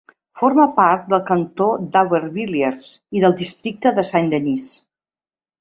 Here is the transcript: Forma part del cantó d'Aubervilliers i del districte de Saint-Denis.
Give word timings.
Forma 0.39 0.63
part 0.77 1.03
del 1.13 1.19
cantó 1.27 1.67
d'Aubervilliers 1.95 2.89
i 3.19 3.23
del 3.27 3.39
districte 3.43 3.93
de 4.01 4.07
Saint-Denis. 4.13 4.69